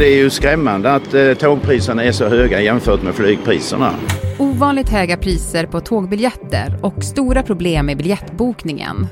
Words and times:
Det 0.00 0.06
är 0.06 0.16
ju 0.16 0.30
skrämmande 0.30 0.92
att 0.92 1.14
eh, 1.14 1.34
tågpriserna 1.34 2.04
är 2.04 2.12
så 2.12 2.28
höga 2.28 2.60
jämfört 2.60 3.02
med 3.02 3.14
flygpriserna. 3.14 3.94
Ovanligt 4.38 4.88
höga 4.88 5.16
priser 5.16 5.66
på 5.66 5.80
tågbiljetter 5.80 6.78
och 6.82 7.04
stora 7.04 7.42
problem 7.42 7.86
med 7.86 7.96
biljettbokningen. 7.96 9.08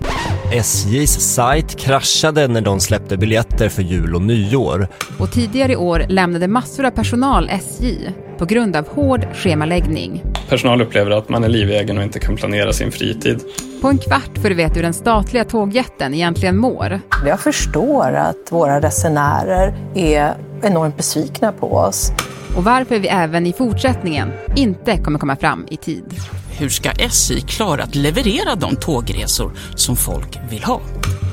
SJs 0.53 1.35
sajt 1.35 1.77
kraschade 1.77 2.49
när 2.49 2.61
de 2.61 2.81
släppte 2.81 3.17
biljetter 3.17 3.69
för 3.69 3.83
jul 3.83 4.15
och 4.15 4.23
nyår. 4.23 4.89
Och 5.19 5.33
tidigare 5.33 5.73
i 5.73 5.77
år 5.77 6.05
lämnade 6.09 6.49
massor 6.49 6.85
av 6.85 6.91
personal 6.91 7.49
SJ 7.49 8.11
på 8.39 8.45
grund 8.45 8.77
av 8.77 8.89
hård 8.89 9.27
schemaläggning. 9.35 10.23
Personal 10.49 10.81
upplever 10.81 11.11
att 11.11 11.29
man 11.29 11.45
är 11.45 11.49
livegen 11.49 11.99
och 11.99 12.05
inte 12.05 12.19
kan 12.19 12.37
planera 12.37 12.73
sin 12.73 12.93
fritid. 12.93 13.41
På 13.83 13.89
en 13.89 13.99
kvart 13.99 14.39
får 14.43 14.49
du 14.49 14.55
veta 14.55 14.75
hur 14.75 14.83
den 14.83 14.95
statliga 14.95 15.45
tågjätten 15.45 16.15
egentligen 16.15 16.57
mår. 16.57 17.01
Jag 17.27 17.41
förstår 17.41 18.13
att 18.13 18.53
våra 18.53 18.81
resenärer 18.81 19.75
är 19.95 20.35
enormt 20.65 20.97
besvikna 20.97 21.53
på 21.53 21.73
oss. 21.73 22.13
Och 22.57 22.65
varför 22.65 22.99
vi 22.99 23.09
även 23.09 23.47
i 23.47 23.53
fortsättningen 23.53 24.33
inte 24.57 24.99
kommer 24.99 25.19
komma 25.19 25.37
fram 25.37 25.67
i 25.71 25.77
tid. 25.77 26.15
Hur 26.59 26.69
ska 26.69 26.91
SJ 26.91 27.41
klara 27.41 27.83
att 27.83 27.95
leverera 27.95 28.55
de 28.55 28.77
tågresor 28.77 29.53
som 29.75 29.97
folk 29.97 30.39
vill 30.51 30.65
ha? 30.65 30.81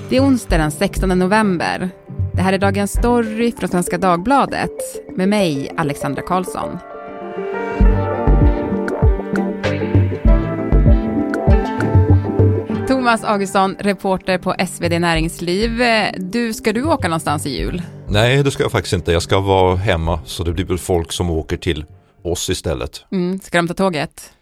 Det 0.09 0.17
är 0.17 0.21
onsdag 0.21 0.57
den 0.57 0.71
16 0.71 1.09
november. 1.09 1.89
Det 2.33 2.41
här 2.41 2.53
är 2.53 2.57
Dagens 2.57 2.91
Story 2.91 3.51
från 3.59 3.69
Svenska 3.69 3.97
Dagbladet 3.97 4.71
med 5.15 5.29
mig, 5.29 5.71
Alexandra 5.77 6.21
Karlsson. 6.21 6.77
Thomas 13.05 13.23
Augustsson, 13.23 13.75
reporter 13.79 14.37
på 14.37 14.55
SvD 14.67 14.99
Näringsliv. 14.99 15.81
Du, 16.17 16.53
ska 16.53 16.73
du 16.73 16.83
åka 16.83 17.07
någonstans 17.07 17.45
i 17.45 17.57
jul? 17.57 17.81
Nej, 18.07 18.43
det 18.43 18.51
ska 18.51 18.63
jag 18.63 18.71
faktiskt 18.71 18.93
inte. 18.93 19.11
Jag 19.11 19.21
ska 19.21 19.39
vara 19.39 19.75
hemma 19.75 20.19
så 20.25 20.43
det 20.43 20.51
blir 20.53 20.65
väl 20.65 20.77
folk 20.77 21.11
som 21.11 21.29
åker 21.29 21.57
till 21.57 21.85
oss 22.21 22.49
istället. 22.49 23.05
Mm, 23.11 23.39
ska 23.39 23.57
de 23.57 23.67
ta 23.67 23.73
tåget? 23.73 24.33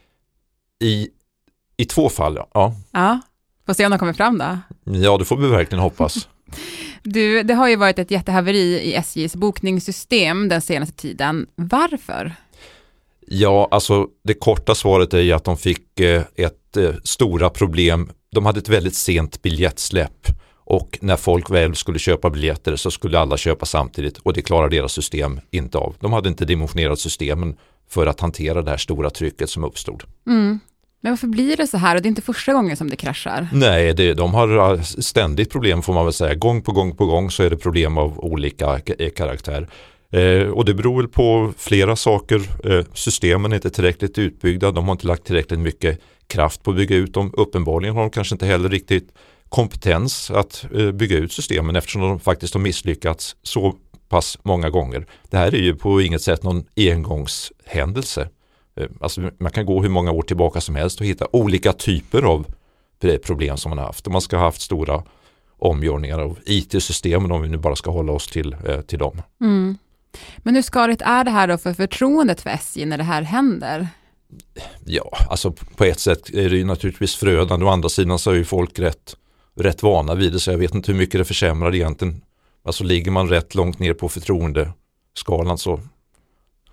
I, 0.83 1.07
I 1.77 1.85
två 1.85 2.09
fall, 2.09 2.39
ja. 2.53 2.75
Ja, 2.91 3.19
får 3.65 3.73
se 3.73 3.85
om 3.85 3.91
de 3.91 3.99
kommer 3.99 4.13
fram 4.13 4.37
då. 4.37 4.57
Ja, 4.83 5.17
det 5.17 5.25
får 5.25 5.37
vi 5.37 5.47
verkligen 5.47 5.81
hoppas. 5.81 6.27
Du, 7.03 7.43
det 7.43 7.53
har 7.53 7.67
ju 7.69 7.75
varit 7.75 7.99
ett 7.99 8.11
jättehaveri 8.11 8.79
i 8.79 8.95
SJs 8.95 9.35
bokningssystem 9.35 10.49
den 10.49 10.61
senaste 10.61 10.95
tiden. 10.95 11.47
Varför? 11.55 12.35
Ja, 13.27 13.67
alltså 13.71 14.07
det 14.23 14.33
korta 14.33 14.75
svaret 14.75 15.13
är 15.13 15.21
ju 15.21 15.31
att 15.31 15.43
de 15.43 15.57
fick 15.57 15.99
eh, 15.99 16.23
ett 16.35 16.77
eh, 16.77 16.93
stora 17.03 17.49
problem. 17.49 18.09
De 18.33 18.45
hade 18.45 18.59
ett 18.59 18.69
väldigt 18.69 18.95
sent 18.95 19.41
biljettsläpp 19.41 20.27
och 20.65 20.99
när 21.01 21.15
folk 21.15 21.49
väl 21.49 21.75
skulle 21.75 21.99
köpa 21.99 22.29
biljetter 22.29 22.75
så 22.75 22.91
skulle 22.91 23.19
alla 23.19 23.37
köpa 23.37 23.65
samtidigt 23.65 24.17
och 24.17 24.33
det 24.33 24.41
klarar 24.41 24.69
deras 24.69 24.91
system 24.91 25.39
inte 25.51 25.77
av. 25.77 25.95
De 25.99 26.13
hade 26.13 26.29
inte 26.29 26.45
dimensionerat 26.45 26.99
systemen 26.99 27.55
för 27.89 28.07
att 28.07 28.19
hantera 28.19 28.61
det 28.61 28.71
här 28.71 28.77
stora 28.77 29.09
trycket 29.09 29.49
som 29.49 29.63
uppstod. 29.63 30.03
Mm. 30.27 30.59
Men 31.01 31.11
varför 31.11 31.27
blir 31.27 31.57
det 31.57 31.67
så 31.67 31.77
här 31.77 31.95
och 31.95 32.01
det 32.01 32.07
är 32.07 32.09
inte 32.09 32.21
första 32.21 32.53
gången 32.53 32.77
som 32.77 32.89
det 32.89 32.95
kraschar? 32.95 33.47
Nej, 33.53 33.93
det, 33.93 34.13
de 34.13 34.33
har 34.33 34.77
ständigt 35.01 35.51
problem 35.51 35.81
får 35.81 35.93
man 35.93 36.05
väl 36.05 36.13
säga. 36.13 36.35
Gång 36.35 36.61
på 36.61 36.71
gång 36.71 36.95
på 36.95 37.05
gång 37.05 37.31
så 37.31 37.43
är 37.43 37.49
det 37.49 37.57
problem 37.57 37.97
av 37.97 38.19
olika 38.19 38.79
karaktär. 39.15 39.67
Eh, 40.11 40.47
och 40.47 40.65
det 40.65 40.73
beror 40.73 40.97
väl 40.97 41.07
på 41.07 41.53
flera 41.57 41.95
saker. 41.95 42.41
Eh, 42.63 42.85
systemen 42.93 43.51
är 43.51 43.55
inte 43.55 43.69
tillräckligt 43.69 44.17
utbyggda. 44.17 44.71
De 44.71 44.85
har 44.85 44.91
inte 44.91 45.07
lagt 45.07 45.23
tillräckligt 45.23 45.59
mycket 45.59 45.99
kraft 46.27 46.63
på 46.63 46.71
att 46.71 46.77
bygga 46.77 46.95
ut 46.95 47.13
dem. 47.13 47.33
Uppenbarligen 47.37 47.95
har 47.95 48.01
de 48.01 48.09
kanske 48.09 48.35
inte 48.35 48.45
heller 48.45 48.69
riktigt 48.69 49.13
kompetens 49.49 50.31
att 50.31 50.65
eh, 50.75 50.91
bygga 50.91 51.17
ut 51.17 51.31
systemen 51.31 51.75
eftersom 51.75 52.01
de 52.01 52.19
faktiskt 52.19 52.53
har 52.53 52.61
misslyckats 52.61 53.35
så 53.43 53.75
pass 54.09 54.37
många 54.43 54.69
gånger. 54.69 55.05
Det 55.29 55.37
här 55.37 55.55
är 55.55 55.61
ju 55.61 55.75
på 55.75 56.01
inget 56.01 56.21
sätt 56.21 56.43
någon 56.43 56.65
engångshändelse. 56.75 58.29
Eh, 58.75 58.87
alltså 59.01 59.31
man 59.39 59.51
kan 59.51 59.65
gå 59.65 59.81
hur 59.81 59.89
många 59.89 60.11
år 60.11 60.21
tillbaka 60.21 60.61
som 60.61 60.75
helst 60.75 60.99
och 60.99 61.05
hitta 61.05 61.27
olika 61.31 61.73
typer 61.73 62.21
av 62.21 62.45
problem 63.23 63.57
som 63.57 63.69
man 63.69 63.77
har 63.77 63.85
haft. 63.85 64.07
Man 64.07 64.21
ska 64.21 64.37
ha 64.37 64.43
haft 64.43 64.61
stora 64.61 65.03
omgörningar 65.57 66.19
av 66.19 66.39
IT-systemen 66.45 67.31
om 67.31 67.41
vi 67.41 67.49
nu 67.49 67.57
bara 67.57 67.75
ska 67.75 67.91
hålla 67.91 68.11
oss 68.11 68.27
till, 68.27 68.55
eh, 68.65 68.81
till 68.81 68.99
dem. 68.99 69.21
Mm. 69.41 69.77
Men 70.37 70.55
hur 70.55 70.61
skadligt 70.61 71.01
är 71.01 71.23
det 71.23 71.31
här 71.31 71.47
då 71.47 71.57
för 71.57 71.73
förtroendet 71.73 72.41
för 72.41 72.49
SJ 72.49 72.85
när 72.85 72.97
det 72.97 73.03
här 73.03 73.21
händer? 73.21 73.87
Ja, 74.85 75.11
alltså 75.29 75.51
på 75.51 75.83
ett 75.83 75.99
sätt 75.99 76.29
är 76.29 76.49
det 76.49 76.57
ju 76.57 76.65
naturligtvis 76.65 77.15
förödande. 77.15 77.65
Å 77.65 77.69
andra 77.69 77.89
sidan 77.89 78.19
så 78.19 78.31
är 78.31 78.35
ju 78.35 78.45
folk 78.45 78.79
rätt, 78.79 79.15
rätt 79.55 79.83
vana 79.83 80.15
vid 80.15 80.33
det 80.33 80.39
så 80.39 80.51
jag 80.51 80.57
vet 80.57 80.75
inte 80.75 80.91
hur 80.91 80.99
mycket 80.99 81.19
det 81.19 81.25
försämrar 81.25 81.75
egentligen. 81.75 82.21
Alltså 82.65 82.83
ligger 82.83 83.11
man 83.11 83.29
rätt 83.29 83.55
långt 83.55 83.79
ner 83.79 83.93
på 83.93 84.09
förtroendeskalan 84.09 85.57
så 85.57 85.79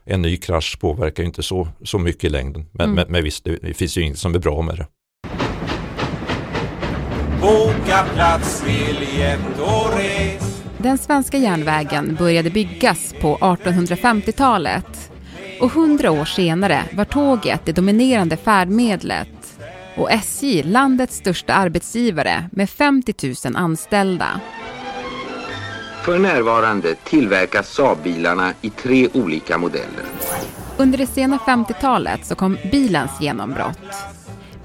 en 0.05 0.23
ny 0.23 0.37
krasch 0.37 0.79
påverkar 0.81 1.23
inte 1.23 1.43
så, 1.43 1.69
så 1.85 1.99
mycket 1.99 2.25
i 2.25 2.29
längden. 2.29 2.67
Men, 2.73 2.85
mm. 2.85 2.95
men, 2.95 3.13
men 3.13 3.25
visst, 3.25 3.45
det, 3.45 3.57
det 3.63 3.75
finns 3.75 3.99
ju 3.99 4.03
inget 4.03 4.19
som 4.19 4.35
är 4.35 4.39
bra 4.39 4.63
med 4.63 4.77
det. 4.77 4.87
Boka 7.41 8.07
plats, 8.15 8.65
biljett 8.65 9.61
och 9.61 9.99
res. 9.99 10.63
Den 10.79 10.99
svenska 10.99 11.39
järnvägen 11.39 12.17
började 12.19 12.51
byggas 12.51 13.15
på 13.21 13.37
1850-talet 13.37 15.10
och 15.61 15.71
hundra 15.71 16.11
år 16.11 16.25
senare 16.25 16.85
var 16.93 17.05
tåget 17.05 17.61
det 17.65 17.73
dominerande 17.73 18.37
färdmedlet 18.37 19.59
och 19.97 20.11
SJ 20.11 20.63
landets 20.63 21.17
största 21.17 21.55
arbetsgivare 21.55 22.49
med 22.53 22.71
50 22.71 23.15
000 23.45 23.57
anställda. 23.57 24.41
För 26.05 26.19
närvarande 26.19 26.95
tillverkas 26.95 27.75
Saab-bilarna 27.75 28.53
i 28.61 28.71
tre 28.71 29.09
olika 29.13 29.59
modeller. 29.59 30.05
Under 30.77 30.99
det 30.99 31.07
sena 31.07 31.39
50-talet 31.47 32.27
så 32.27 32.35
kom 32.35 32.57
bilens 32.71 33.21
genombrott. 33.21 33.95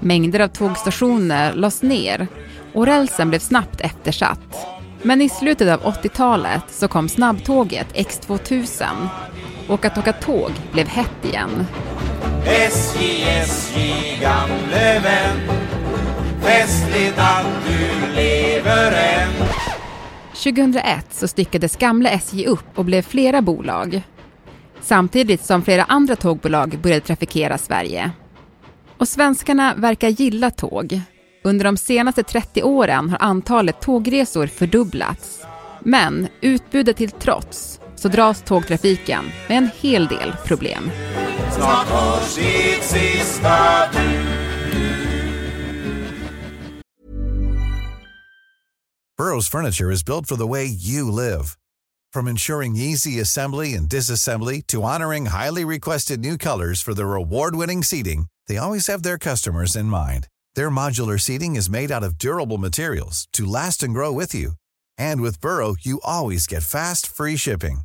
Mängder 0.00 0.40
av 0.40 0.48
tågstationer 0.48 1.52
lades 1.52 1.82
ner 1.82 2.26
och 2.72 2.86
rälsen 2.86 3.28
blev 3.28 3.38
snabbt 3.38 3.80
eftersatt. 3.80 4.56
Men 5.02 5.22
i 5.22 5.28
slutet 5.28 5.68
av 5.68 5.94
80-talet 5.94 6.64
så 6.70 6.88
kom 6.88 7.08
snabbtåget 7.08 7.86
X2000 7.94 8.84
och 9.68 9.84
att 9.84 9.98
åka 9.98 10.12
tåg 10.12 10.50
blev 10.72 10.88
hett 10.88 11.24
igen. 11.24 11.66
SJ, 12.44 13.22
SJ, 13.22 14.18
gamle 14.20 15.00
vän 15.00 15.40
Festligt 16.40 17.18
att 17.18 17.46
du 17.66 18.14
lever 18.14 18.92
än 18.92 19.46
2001 20.28 21.06
så 21.10 21.28
styckades 21.28 21.76
gamla 21.76 22.10
SJ 22.10 22.46
upp 22.46 22.78
och 22.78 22.84
blev 22.84 23.02
flera 23.02 23.42
bolag. 23.42 24.02
Samtidigt 24.80 25.44
som 25.44 25.62
flera 25.62 25.84
andra 25.84 26.16
tågbolag 26.16 26.78
började 26.82 27.00
trafikera 27.00 27.58
Sverige. 27.58 28.10
Och 28.98 29.08
svenskarna 29.08 29.74
verkar 29.76 30.08
gilla 30.08 30.50
tåg. 30.50 31.00
Under 31.44 31.64
de 31.64 31.76
senaste 31.76 32.22
30 32.22 32.62
åren 32.62 33.10
har 33.10 33.18
antalet 33.20 33.80
tågresor 33.80 34.46
fördubblats. 34.46 35.40
Men 35.80 36.28
utbudet 36.40 36.96
till 36.96 37.10
trots 37.10 37.80
så 37.96 38.08
dras 38.08 38.42
tågtrafiken 38.42 39.24
med 39.48 39.58
en 39.58 39.70
hel 39.80 40.06
del 40.06 40.32
problem. 40.46 40.90
Snart 41.56 41.88
hörs 41.88 42.34
ditt 42.34 42.84
sista 42.84 43.88
du 43.92 44.36
Burrows 49.18 49.48
furniture 49.48 49.90
is 49.90 50.04
built 50.04 50.26
for 50.26 50.36
the 50.36 50.46
way 50.46 50.66
you 50.66 51.10
live. 51.10 51.56
From 52.12 52.28
ensuring 52.28 52.76
easy 52.76 53.18
assembly 53.18 53.72
and 53.72 53.88
disassembly 53.88 54.60
to 54.66 54.82
honoring 54.82 55.26
highly 55.26 55.64
requested 55.64 56.20
new 56.20 56.36
colors 56.36 56.82
for 56.82 56.92
their 56.92 57.14
award-winning 57.14 57.82
seating, 57.82 58.26
they 58.46 58.58
always 58.58 58.88
have 58.88 59.02
their 59.02 59.16
customers 59.16 59.74
in 59.74 59.86
mind. 59.86 60.28
Their 60.54 60.70
modular 60.70 61.18
seating 61.18 61.56
is 61.56 61.70
made 61.70 61.90
out 61.90 62.04
of 62.04 62.18
durable 62.18 62.58
materials 62.58 63.26
to 63.32 63.46
last 63.46 63.82
and 63.82 63.94
grow 63.94 64.12
with 64.12 64.34
you. 64.34 64.52
And 64.98 65.20
with 65.22 65.40
Burrow, 65.40 65.74
you 65.80 66.00
always 66.04 66.46
get 66.46 66.62
fast, 66.62 67.06
free 67.06 67.36
shipping. 67.36 67.80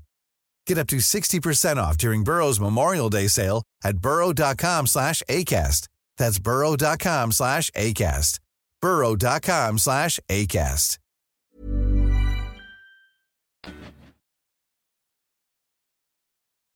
Get 0.67 0.77
up 0.77 0.87
to 0.87 0.97
60% 0.97 1.77
off 1.77 1.97
during 1.97 2.23
Burrow's 2.23 2.59
Memorial 2.59 3.09
Day 3.09 3.27
sale 3.27 3.63
at 3.83 3.97
burrow.com 3.97 4.87
slash 4.87 5.23
ACAST. 5.29 5.87
That's 6.17 6.39
burrow.com 6.39 7.31
slash 7.31 7.69
ACAST. 7.71 8.39
burrow.com 8.81 9.77
slash 9.77 10.19
ACAST. 10.29 10.97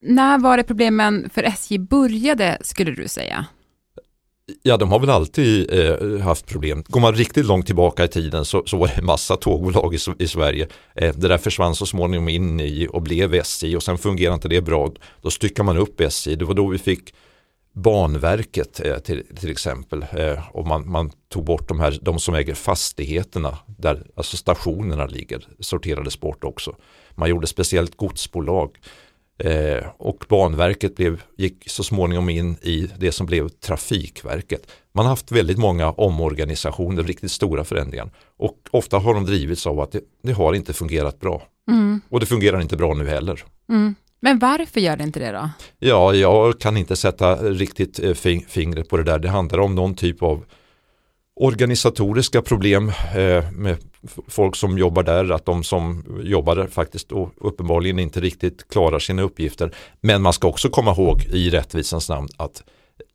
När 0.07 0.37
var 0.37 0.57
det 0.57 0.63
problemen 0.63 1.29
för 1.29 1.43
SJ 1.43 1.77
började, 1.79 2.57
skulle 2.61 2.91
du 2.91 3.07
säga? 3.07 3.45
Ja, 4.63 4.77
de 4.77 4.91
har 4.91 4.99
väl 4.99 5.09
alltid 5.09 5.73
eh, 5.73 6.19
haft 6.19 6.45
problem. 6.45 6.83
Går 6.87 6.99
man 6.99 7.13
riktigt 7.13 7.45
långt 7.45 7.65
tillbaka 7.65 8.03
i 8.03 8.07
tiden 8.07 8.45
så, 8.45 8.63
så 8.65 8.77
var 8.77 8.91
det 8.95 9.01
massa 9.01 9.37
tågbolag 9.37 9.93
i, 9.95 9.97
i 10.19 10.27
Sverige. 10.27 10.67
Eh, 10.95 11.15
det 11.15 11.27
där 11.27 11.37
försvann 11.37 11.75
så 11.75 11.85
småningom 11.85 12.29
in 12.29 12.59
i 12.59 12.87
och 12.91 13.01
blev 13.01 13.33
SJ 13.33 13.75
och 13.75 13.83
sen 13.83 13.97
fungerade 13.97 14.33
inte 14.33 14.47
det 14.47 14.61
bra. 14.61 14.91
Då 15.21 15.31
styckade 15.31 15.65
man 15.65 15.77
upp 15.77 16.01
SJ. 16.01 16.35
Det 16.35 16.45
var 16.45 16.53
då 16.53 16.67
vi 16.67 16.77
fick 16.77 17.13
Banverket 17.75 18.79
eh, 18.85 18.97
till, 18.97 19.23
till 19.35 19.51
exempel 19.51 20.05
eh, 20.11 20.55
och 20.55 20.67
man, 20.67 20.91
man, 20.91 21.11
tog 21.29 21.45
bort 21.45 21.67
de, 21.67 21.79
här, 21.79 21.99
de 22.01 22.19
som 22.19 22.35
äger 22.35 22.53
fastigheterna 22.53 23.57
där 23.65 24.03
alltså 24.15 24.37
stationerna 24.37 25.05
ligger 25.05 25.47
sorterades 25.59 26.19
bort 26.19 26.43
också. 26.43 26.75
Man 27.15 27.29
gjorde 27.29 27.47
speciellt 27.47 27.97
godsbolag 27.97 28.77
Eh, 29.39 29.83
och 29.97 30.25
Banverket 30.29 30.95
blev, 30.95 31.21
gick 31.37 31.69
så 31.69 31.83
småningom 31.83 32.29
in 32.29 32.55
i 32.61 32.89
det 32.99 33.11
som 33.11 33.25
blev 33.25 33.49
Trafikverket. 33.49 34.71
Man 34.93 35.05
har 35.05 35.09
haft 35.09 35.31
väldigt 35.31 35.57
många 35.57 35.91
omorganisationer, 35.91 37.03
riktigt 37.03 37.31
stora 37.31 37.63
förändringar. 37.63 38.09
Och 38.37 38.57
ofta 38.71 38.97
har 38.97 39.13
de 39.13 39.25
drivits 39.25 39.67
av 39.67 39.79
att 39.79 39.91
det, 39.91 40.01
det 40.23 40.33
har 40.33 40.53
inte 40.53 40.73
fungerat 40.73 41.19
bra. 41.19 41.43
Mm. 41.71 42.01
Och 42.09 42.19
det 42.19 42.25
fungerar 42.25 42.61
inte 42.61 42.77
bra 42.77 42.93
nu 42.93 43.07
heller. 43.07 43.43
Mm. 43.69 43.95
Men 44.19 44.39
varför 44.39 44.79
gör 44.81 44.97
det 44.97 45.03
inte 45.03 45.19
det 45.19 45.31
då? 45.31 45.49
Ja, 45.79 46.13
jag 46.13 46.59
kan 46.59 46.77
inte 46.77 46.95
sätta 46.95 47.35
riktigt 47.35 47.99
eh, 47.99 48.09
fing- 48.09 48.45
fingret 48.47 48.89
på 48.89 48.97
det 48.97 49.03
där. 49.03 49.19
Det 49.19 49.29
handlar 49.29 49.59
om 49.59 49.75
någon 49.75 49.95
typ 49.95 50.23
av 50.23 50.45
organisatoriska 51.35 52.41
problem 52.41 52.89
eh, 53.15 53.51
med 53.51 53.77
folk 54.27 54.55
som 54.55 54.77
jobbar 54.77 55.03
där, 55.03 55.31
att 55.31 55.45
de 55.45 55.63
som 55.63 56.05
jobbar 56.23 56.55
där 56.55 56.67
faktiskt 56.67 57.09
då 57.09 57.31
uppenbarligen 57.37 57.99
inte 57.99 58.19
riktigt 58.19 58.67
klarar 58.67 58.99
sina 58.99 59.21
uppgifter. 59.21 59.75
Men 60.01 60.21
man 60.21 60.33
ska 60.33 60.47
också 60.47 60.69
komma 60.69 60.91
ihåg 60.91 61.23
i 61.23 61.49
rättvisans 61.49 62.09
namn 62.09 62.27
att 62.37 62.63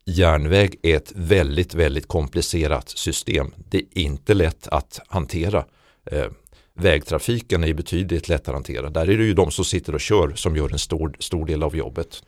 järnväg 0.05 0.75
är 0.81 0.95
ett 0.95 1.11
väldigt, 1.15 1.73
väldigt 1.73 2.07
komplicerat 2.07 2.89
system. 2.89 3.53
Det 3.69 3.77
är 3.77 3.97
inte 3.97 4.33
lätt 4.33 4.67
att 4.67 4.99
hantera. 5.07 5.65
Eh, 6.11 6.25
vägtrafiken 6.73 7.63
är 7.63 7.73
betydligt 7.73 8.29
lättare 8.29 8.53
att 8.53 8.57
hantera. 8.57 8.89
Där 8.89 9.09
är 9.09 9.17
det 9.17 9.23
ju 9.23 9.33
de 9.33 9.51
som 9.51 9.65
sitter 9.65 9.95
och 9.95 10.01
kör 10.01 10.33
som 10.35 10.55
gör 10.55 10.71
en 10.71 10.79
stor, 10.79 11.15
stor 11.19 11.45
del 11.45 11.63
av 11.63 11.75
jobbet. 11.75 12.23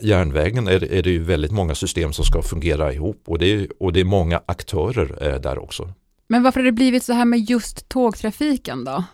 Järnvägen 0.00 0.68
är, 0.68 0.92
är 0.92 1.02
det 1.02 1.10
ju 1.10 1.22
väldigt 1.22 1.50
många 1.52 1.74
system 1.74 2.12
som 2.12 2.24
ska 2.24 2.42
fungera 2.42 2.92
ihop 2.92 3.22
och 3.26 3.38
det 3.38 3.46
är, 3.46 3.68
och 3.80 3.92
det 3.92 4.00
är 4.00 4.04
många 4.04 4.42
aktörer 4.46 5.28
eh, 5.28 5.40
där 5.40 5.58
också. 5.58 5.92
Men 6.28 6.42
varför 6.42 6.60
har 6.60 6.64
det 6.64 6.72
blivit 6.72 7.04
så 7.04 7.12
här 7.12 7.24
med 7.24 7.40
just 7.40 7.88
tågtrafiken 7.88 8.84
då? 8.84 9.04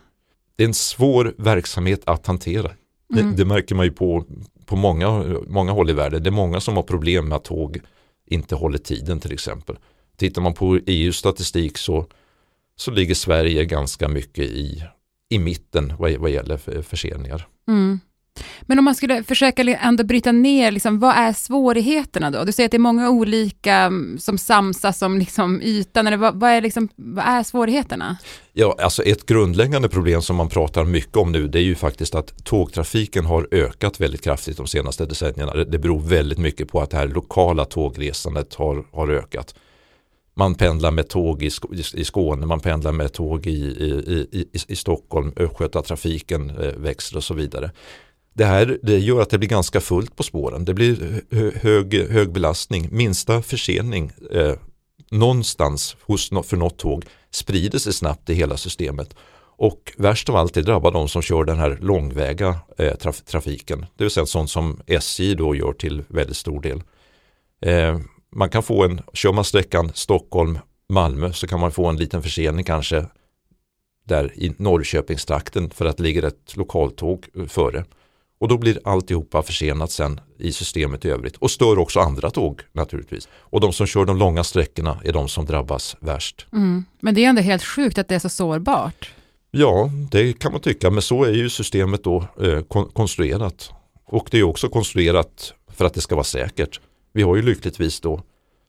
Det 0.56 0.62
är 0.64 0.68
en 0.68 0.74
svår 0.74 1.34
verksamhet 1.38 2.00
att 2.06 2.26
hantera. 2.26 2.70
Mm. 3.14 3.30
Det, 3.30 3.36
det 3.36 3.44
märker 3.44 3.74
man 3.74 3.86
ju 3.86 3.92
på, 3.92 4.24
på 4.66 4.76
många, 4.76 5.36
många 5.46 5.72
håll 5.72 5.90
i 5.90 5.92
världen. 5.92 6.22
Det 6.22 6.28
är 6.28 6.32
många 6.32 6.60
som 6.60 6.76
har 6.76 6.82
problem 6.82 7.28
med 7.28 7.36
att 7.36 7.44
tåg 7.44 7.80
inte 8.26 8.54
håller 8.54 8.78
tiden 8.78 9.20
till 9.20 9.32
exempel. 9.32 9.76
Tittar 10.16 10.42
man 10.42 10.54
på 10.54 10.78
EUs 10.86 11.16
statistik 11.16 11.78
så, 11.78 12.06
så 12.76 12.90
ligger 12.90 13.14
Sverige 13.14 13.64
ganska 13.64 14.08
mycket 14.08 14.44
i, 14.44 14.84
i 15.30 15.38
mitten 15.38 15.92
vad, 15.98 16.12
vad 16.12 16.30
gäller 16.30 16.56
för- 16.56 16.82
förseningar. 16.82 17.46
Mm. 17.68 18.00
Men 18.66 18.78
om 18.78 18.84
man 18.84 18.94
skulle 18.94 19.22
försöka 19.24 19.62
ändå 19.62 20.04
bryta 20.04 20.32
ner, 20.32 20.70
liksom, 20.70 20.98
vad 20.98 21.14
är 21.16 21.32
svårigheterna 21.32 22.30
då? 22.30 22.44
Du 22.44 22.52
säger 22.52 22.66
att 22.66 22.70
det 22.70 22.76
är 22.76 22.78
många 22.78 23.10
olika 23.10 23.74
mm, 23.74 24.18
som 24.18 24.38
samsas 24.38 25.02
om 25.02 25.18
liksom, 25.18 25.62
ytan, 25.62 26.06
eller 26.06 26.16
vad, 26.16 26.40
vad, 26.40 26.50
är 26.50 26.60
liksom, 26.60 26.88
vad 26.96 27.24
är 27.24 27.42
svårigheterna? 27.42 28.16
Ja, 28.52 28.76
alltså 28.82 29.02
ett 29.02 29.26
grundläggande 29.26 29.88
problem 29.88 30.22
som 30.22 30.36
man 30.36 30.48
pratar 30.48 30.84
mycket 30.84 31.16
om 31.16 31.32
nu 31.32 31.48
det 31.48 31.58
är 31.58 31.62
ju 31.62 31.74
faktiskt 31.74 32.14
att 32.14 32.44
tågtrafiken 32.44 33.24
har 33.24 33.48
ökat 33.50 34.00
väldigt 34.00 34.24
kraftigt 34.24 34.56
de 34.56 34.66
senaste 34.66 35.06
decennierna. 35.06 35.54
Det- 35.54 35.78
beror 35.78 36.00
väldigt 36.00 36.38
mycket 36.38 36.68
på 36.68 36.80
att 36.80 36.90
det 36.90 36.96
här 36.96 37.08
lokala 37.08 37.64
tågresandet 37.64 38.54
har, 38.54 38.84
har 38.92 39.08
ökat. 39.08 39.54
Man 40.34 40.54
pendlar 40.54 40.90
med 40.90 41.08
tåg 41.08 41.42
i, 41.42 41.48
Sk- 41.48 41.96
i 41.96 42.04
Skåne, 42.04 42.46
man 42.46 42.60
pendlar 42.60 42.92
med 42.92 43.12
tåg 43.12 43.46
i, 43.46 43.50
i, 43.50 44.26
i, 44.32 44.46
i, 44.68 44.76
Stockholm, 44.76 45.32
Östgötatrafiken 45.36 46.50
eh, 46.50 46.72
växer 46.76 47.16
och 47.16 47.24
så 47.24 47.34
vidare. 47.34 47.70
Det 48.34 48.44
här 48.44 48.78
det 48.82 48.98
gör 48.98 49.20
att 49.20 49.30
det 49.30 49.38
blir 49.38 49.48
ganska 49.48 49.80
fullt 49.80 50.16
på 50.16 50.22
spåren. 50.22 50.64
Det 50.64 50.74
blir 50.74 51.22
hög, 51.56 52.10
hög 52.10 52.32
belastning. 52.32 52.88
Minsta 52.90 53.42
försening 53.42 54.12
eh, 54.32 54.54
någonstans 55.10 55.96
hos, 56.00 56.28
för 56.28 56.56
något 56.56 56.78
tåg 56.78 57.04
sprider 57.30 57.78
sig 57.78 57.92
snabbt 57.92 58.30
i 58.30 58.34
hela 58.34 58.56
systemet. 58.56 59.14
Och 59.56 59.92
värst 59.96 60.28
av 60.28 60.36
allt 60.36 60.54
det 60.54 60.62
drabbar 60.62 60.90
de 60.90 61.08
som 61.08 61.22
kör 61.22 61.44
den 61.44 61.58
här 61.58 61.78
långväga 61.80 62.58
eh, 62.78 62.94
traf, 62.94 63.20
trafiken. 63.20 63.86
Det 63.96 64.04
vill 64.04 64.10
säga 64.10 64.26
sånt 64.26 64.50
som 64.50 64.80
SJ 64.86 65.34
då 65.34 65.54
gör 65.54 65.72
till 65.72 66.04
väldigt 66.08 66.36
stor 66.36 66.60
del. 66.60 66.82
Eh, 67.60 67.98
man 68.32 68.50
kan 68.50 68.62
få 68.62 68.84
en, 68.84 69.00
kör 69.12 69.32
man 69.32 69.44
sträckan 69.44 69.90
Stockholm-Malmö 69.94 71.32
så 71.32 71.46
kan 71.46 71.60
man 71.60 71.72
få 71.72 71.86
en 71.86 71.96
liten 71.96 72.22
försening 72.22 72.64
kanske 72.64 73.06
där 74.04 74.32
i 74.34 74.54
Norrköpingstrakten 74.56 75.70
för 75.70 75.86
att 75.86 75.96
det 75.96 76.02
ligger 76.02 76.22
ett 76.22 76.56
lokaltåg 76.56 77.26
eh, 77.36 77.46
före. 77.46 77.84
Och 78.42 78.48
då 78.48 78.58
blir 78.58 78.78
alltihopa 78.84 79.42
försenat 79.42 79.90
sen 79.90 80.20
i 80.38 80.52
systemet 80.52 81.04
i 81.04 81.08
övrigt 81.08 81.36
och 81.36 81.50
stör 81.50 81.78
också 81.78 82.00
andra 82.00 82.30
tåg 82.30 82.60
naturligtvis. 82.72 83.28
Och 83.34 83.60
de 83.60 83.72
som 83.72 83.86
kör 83.86 84.04
de 84.04 84.16
långa 84.16 84.44
sträckorna 84.44 85.00
är 85.04 85.12
de 85.12 85.28
som 85.28 85.46
drabbas 85.46 85.96
värst. 86.00 86.46
Mm. 86.52 86.84
Men 87.00 87.14
det 87.14 87.24
är 87.24 87.28
ändå 87.28 87.42
helt 87.42 87.64
sjukt 87.64 87.98
att 87.98 88.08
det 88.08 88.14
är 88.14 88.18
så 88.18 88.28
sårbart. 88.28 89.10
Ja, 89.50 89.90
det 90.10 90.38
kan 90.38 90.52
man 90.52 90.60
tycka, 90.60 90.90
men 90.90 91.02
så 91.02 91.24
är 91.24 91.32
ju 91.32 91.50
systemet 91.50 92.04
då 92.04 92.24
eh, 92.40 92.62
kon- 92.62 92.88
konstruerat. 92.92 93.70
Och 94.04 94.28
det 94.30 94.38
är 94.38 94.42
också 94.42 94.68
konstruerat 94.68 95.54
för 95.76 95.84
att 95.84 95.94
det 95.94 96.00
ska 96.00 96.14
vara 96.14 96.24
säkert. 96.24 96.80
Vi 97.12 97.22
har 97.22 97.36
ju 97.36 97.42
lyckligtvis 97.42 98.00
då 98.00 98.22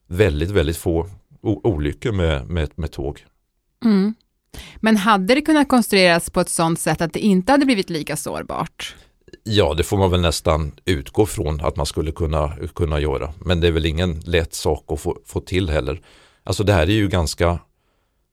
väldigt, 0.08 0.50
väldigt 0.50 0.78
få 0.78 1.10
olyckor 1.42 2.12
med, 2.12 2.50
med, 2.50 2.70
med 2.76 2.92
tåg. 2.92 3.26
Mm. 3.86 4.14
Men 4.76 4.98
hade 4.98 5.36
det 5.36 5.42
kunnat 5.42 5.68
konstrueras 5.68 6.30
på 6.30 6.42
ett 6.42 6.50
sådant 6.50 6.80
sätt 6.80 7.02
att 7.02 7.14
det 7.14 7.20
inte 7.20 7.52
hade 7.52 7.66
blivit 7.66 7.90
lika 7.90 8.18
sårbart? 8.18 8.96
Ja, 9.44 9.74
det 9.74 9.84
får 9.84 9.98
man 9.98 10.12
väl 10.12 10.22
nästan 10.22 10.72
utgå 10.86 11.26
från 11.26 11.62
att 11.62 11.76
man 11.76 11.86
skulle 11.86 12.12
kunna, 12.12 12.58
kunna 12.76 13.00
göra. 13.00 13.34
Men 13.40 13.62
det 13.62 13.68
är 13.68 13.72
väl 13.72 13.86
ingen 13.86 14.20
lätt 14.20 14.54
sak 14.54 14.86
att 14.88 15.00
få, 15.00 15.18
få 15.26 15.40
till 15.40 15.70
heller. 15.70 16.02
Alltså 16.44 16.64
det 16.64 16.74
här 16.74 16.82
är 16.82 16.94
ju 16.94 17.08
ganska, 17.08 17.60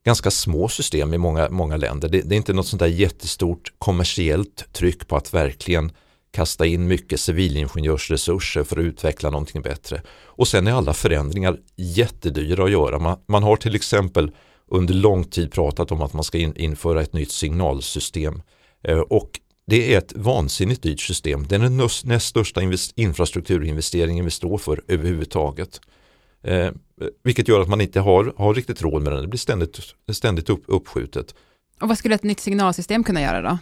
ganska 0.05 0.31
små 0.31 0.69
system 0.69 1.15
i 1.15 1.19
många, 1.19 1.49
många 1.51 1.77
länder. 1.77 2.09
Det, 2.09 2.21
det 2.21 2.35
är 2.35 2.37
inte 2.37 2.53
något 2.53 2.67
sånt 2.67 2.81
där 2.81 2.87
jättestort 2.87 3.73
kommersiellt 3.79 4.73
tryck 4.73 5.09
på 5.09 5.17
att 5.17 5.35
verkligen 5.35 5.93
kasta 6.31 6.67
in 6.67 6.87
mycket 6.87 7.21
civilingenjörsresurser 7.21 8.65
för 8.65 8.77
att 8.77 8.85
utveckla 8.85 9.31
någonting 9.31 9.63
bättre. 9.63 10.03
Och 10.25 10.49
sen 10.49 10.67
är 10.67 10.73
alla 10.73 10.93
förändringar 10.93 11.59
jättedyra 11.77 12.65
att 12.65 12.71
göra. 12.71 12.99
Man, 12.99 13.19
man 13.27 13.43
har 13.43 13.57
till 13.57 13.75
exempel 13.75 14.31
under 14.71 14.95
lång 14.95 15.25
tid 15.25 15.53
pratat 15.53 15.93
om 15.93 16.03
att 16.03 16.13
man 16.13 16.25
ska 16.25 16.39
in, 16.39 16.57
införa 16.57 17.03
ett 17.03 17.13
nytt 17.13 17.33
signalsystem. 17.33 18.43
Eh, 18.83 18.99
och 18.99 19.41
det 19.71 19.95
är 19.95 19.99
ett 19.99 20.13
vansinnigt 20.17 20.83
dyrt 20.83 21.01
system. 21.01 21.47
Det 21.49 21.55
är 21.55 21.59
den 21.59 21.77
näst, 22.05 22.27
största 22.27 22.63
invest, 22.63 22.93
infrastrukturinvesteringen 22.97 24.25
vi 24.25 24.31
står 24.31 24.59
för 24.59 24.83
överhuvudtaget. 24.89 25.81
Eh, 26.43 26.71
vilket 27.23 27.49
gör 27.49 27.61
att 27.61 27.69
man 27.69 27.81
inte 27.81 28.01
har, 28.01 28.35
har 28.37 28.55
riktigt 28.55 28.83
råd 28.83 29.03
med 29.03 29.13
den. 29.13 29.23
Det 29.23 29.29
blir 29.29 29.39
ständigt, 29.39 29.79
ständigt 30.13 30.51
upp, 30.51 30.63
uppskjutet. 30.67 31.35
Och 31.81 31.89
vad 31.89 31.99
skulle 31.99 32.15
ett 32.15 32.23
nytt 32.23 32.41
signalsystem 32.41 33.05
kunna 33.05 33.23
göra 33.23 33.43
då? 33.43 33.59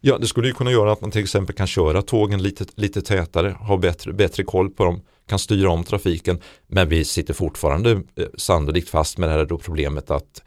Ja, 0.00 0.18
det 0.18 0.26
skulle 0.26 0.48
ju 0.48 0.54
kunna 0.54 0.70
göra 0.70 0.92
att 0.92 1.00
man 1.00 1.10
till 1.10 1.22
exempel 1.22 1.56
kan 1.56 1.66
köra 1.66 2.02
tågen 2.02 2.42
lite, 2.42 2.64
lite 2.74 3.02
tätare, 3.02 3.50
ha 3.50 3.76
bättre, 3.76 4.12
bättre 4.12 4.42
koll 4.42 4.70
på 4.70 4.84
dem, 4.84 5.02
kan 5.28 5.38
styra 5.38 5.70
om 5.70 5.84
trafiken. 5.84 6.40
Men 6.66 6.88
vi 6.88 7.04
sitter 7.04 7.34
fortfarande 7.34 7.90
eh, 7.90 8.26
sannolikt 8.36 8.88
fast 8.88 9.18
med 9.18 9.28
det 9.28 9.32
här 9.32 9.44
då 9.44 9.58
problemet 9.58 10.10
att 10.10 10.42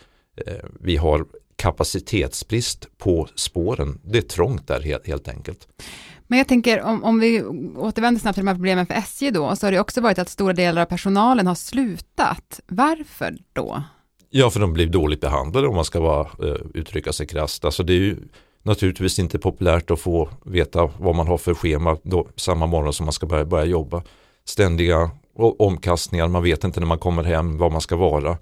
eh, 0.48 0.54
vi 0.80 0.98
har 0.98 1.25
kapacitetsbrist 1.62 2.98
på 2.98 3.27
spåren. 3.36 4.00
Det 4.03 4.18
är 4.18 4.22
trångt 4.22 4.68
där 4.68 4.82
helt, 4.82 5.08
helt 5.08 5.27
enkelt. 5.27 5.68
Men 6.27 6.38
jag 6.38 6.48
tänker 6.48 6.82
om, 6.82 7.03
om 7.03 7.20
vi 7.20 7.44
återvänder 7.77 8.22
snabbt 8.22 8.36
till 8.36 8.44
de 8.44 8.48
här 8.48 8.56
problemen 8.56 8.86
för 8.86 8.94
SJ 8.94 9.32
då, 9.32 9.56
så 9.56 9.68
har 9.68 9.72
det 9.72 9.80
också 9.80 10.01
varit 10.01 10.20
att 10.20 10.30
stora 10.30 10.53
delar 10.53 10.82
av 10.82 10.86
personalen 10.86 11.48
har 11.48 11.56
slutat. 11.56 12.60
Varför 12.68 13.38
då? 13.53 13.84
Ja, 14.30 14.50
för 14.50 14.60
de 14.60 14.74
blir 14.74 14.88
dåligt 14.88 15.22
behandlade 15.22 15.68
om 15.68 15.75
man 15.75 15.86
ska 15.86 16.00
vara, 16.00 16.22
eh, 16.22 16.56
uttrycka 16.74 17.13
sig 17.13 17.27
krasst. 17.27 17.65
Alltså 17.65 17.84
det 17.84 17.94
är 17.94 18.00
ju 18.00 18.18
naturligtvis 18.63 19.20
inte 19.20 19.39
populärt 19.39 19.91
att 19.91 20.00
få 20.00 20.30
veta 20.46 20.89
vad 21.00 21.15
man 21.15 21.27
har 21.27 21.38
för 21.38 21.53
schema 21.53 21.98
då, 22.03 22.27
samma 22.36 22.65
morgon 22.65 22.94
som 22.94 23.06
man 23.06 23.13
ska 23.13 23.25
börja, 23.25 23.46
börja 23.46 23.65
jobba. 23.65 24.03
Ständiga 24.46 25.12
omkastningar, 25.60 26.27
man 26.27 26.44
vet 26.44 26.63
inte 26.63 26.80
när 26.80 26.88
man 26.88 27.00
kommer 27.00 27.24
hem 27.24 27.58
var 27.58 27.70
man 27.70 27.82
ska 27.82 27.96
vara. 27.96 28.38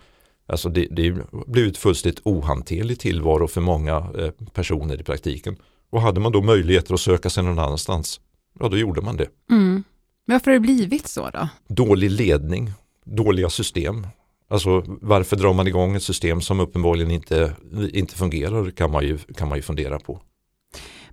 Alltså 0.49 0.69
det, 0.69 0.87
det 0.91 1.15
blivit 1.47 1.77
fullständigt 1.77 2.21
ohanterlig 2.23 2.99
tillvaro 2.99 3.47
för 3.47 3.61
många 3.61 3.95
eh, 3.95 4.31
personer 4.53 5.01
i 5.01 5.03
praktiken. 5.03 5.55
Och 5.89 6.01
hade 6.01 6.19
man 6.19 6.31
då 6.31 6.41
möjligheter 6.41 6.93
att 6.93 6.99
söka 6.99 7.29
sig 7.29 7.43
någon 7.43 7.59
annanstans, 7.59 8.19
ja 8.59 8.69
då 8.69 8.77
gjorde 8.77 9.01
man 9.01 9.17
det. 9.17 9.27
Mm. 9.51 9.83
Varför 10.25 10.51
har 10.51 10.53
det 10.53 10.59
blivit 10.59 11.07
så 11.07 11.29
då? 11.29 11.47
Dålig 11.67 12.11
ledning, 12.11 12.71
dåliga 13.05 13.49
system. 13.49 14.07
Alltså 14.49 14.83
varför 14.87 15.35
drar 15.35 15.53
man 15.53 15.67
igång 15.67 15.95
ett 15.95 16.03
system 16.03 16.41
som 16.41 16.59
uppenbarligen 16.59 17.11
inte, 17.11 17.55
inte 17.93 18.15
fungerar 18.15 18.71
kan 18.71 18.91
man, 18.91 19.03
ju, 19.03 19.17
kan 19.17 19.47
man 19.47 19.57
ju 19.57 19.61
fundera 19.61 19.99
på. 19.99 20.21